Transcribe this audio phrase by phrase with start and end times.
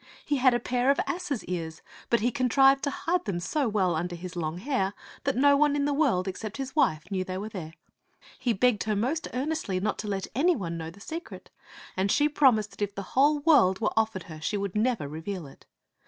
[0.25, 3.93] He had a pair of asses' ears, but he contrived to hide them so well
[3.93, 7.23] under his long hair that no one in the world ex cept his wife knew
[7.23, 7.75] they were there.
[8.39, 11.51] He begged her most earnestly not to let any one know the secret,
[11.95, 15.45] and she promised that if the whole world were offered her, she would never reveal
[15.45, 15.67] it.